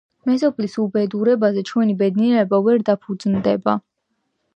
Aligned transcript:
„მეზობლის 0.27 0.77
უბედურებაზე 0.83 1.63
ჩვენი 1.71 1.95
ბედნიერება 1.99 2.61
ვერ 2.69 2.81
დაფუძნდება.“ 2.89 3.77